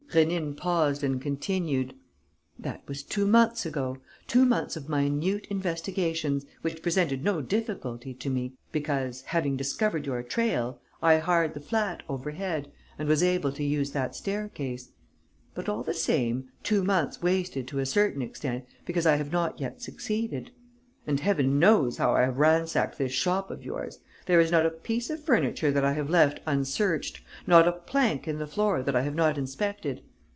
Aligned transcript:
Rénine 0.13 0.57
paused 0.57 1.05
and 1.05 1.21
continued: 1.21 1.93
"That 2.59 2.81
was 2.85 3.01
two 3.01 3.25
months 3.25 3.65
ago, 3.65 3.95
two 4.27 4.43
months 4.43 4.75
of 4.75 4.89
minute 4.89 5.47
investigations, 5.49 6.45
which 6.63 6.81
presented 6.81 7.23
no 7.23 7.39
difficulty 7.39 8.13
to 8.15 8.29
me, 8.29 8.51
because, 8.73 9.21
having 9.21 9.55
discovered 9.55 10.05
your 10.05 10.21
trail, 10.21 10.81
I 11.01 11.19
hired 11.19 11.53
the 11.53 11.61
flat 11.61 12.03
overhead 12.09 12.69
and 12.99 13.07
was 13.07 13.23
able 13.23 13.53
to 13.53 13.63
use 13.63 13.91
that 13.91 14.13
staircase... 14.13 14.89
but, 15.55 15.69
all 15.69 15.81
the 15.81 15.93
same, 15.93 16.49
two 16.61 16.83
months 16.83 17.21
wasted 17.21 17.65
to 17.69 17.79
a 17.79 17.85
certain 17.85 18.21
extent 18.21 18.65
because 18.85 19.05
I 19.05 19.15
have 19.15 19.31
not 19.31 19.61
yet 19.61 19.81
succeeded. 19.81 20.51
And 21.07 21.19
Heaven 21.21 21.57
knows 21.57 21.97
how 21.97 22.13
I 22.15 22.23
have 22.23 22.37
ransacked 22.37 22.97
this 22.97 23.11
shop 23.13 23.49
of 23.49 23.63
yours! 23.63 23.99
There 24.27 24.39
is 24.39 24.51
not 24.51 24.67
a 24.67 24.69
piece 24.69 25.09
of 25.09 25.23
furniture 25.23 25.71
that 25.71 25.83
I 25.83 25.93
have 25.93 26.09
left 26.11 26.41
unsearched, 26.45 27.21
not 27.47 27.67
a 27.67 27.71
plank 27.71 28.27
in 28.27 28.37
the 28.37 28.45
floor 28.47 28.83
that 28.83 28.95
I 28.95 29.01
have 29.01 29.15
not 29.15 29.35
inspected. 29.35 30.03